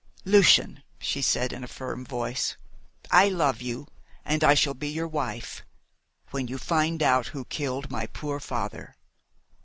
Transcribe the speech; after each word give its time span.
"Lucian," 0.25 0.81
she 0.97 1.21
said 1.21 1.53
in 1.53 1.63
a 1.63 1.67
firm 1.67 2.03
voice, 2.03 2.57
"I 3.11 3.29
love 3.29 3.61
you, 3.61 3.85
and 4.25 4.43
I 4.43 4.55
shall 4.55 4.73
be 4.73 4.87
your 4.89 5.07
wife 5.07 5.61
when 6.31 6.47
you 6.47 6.57
find 6.57 7.03
out 7.03 7.27
who 7.27 7.45
killed 7.45 7.91
my 7.91 8.07
poor 8.07 8.39
father!" 8.39 8.95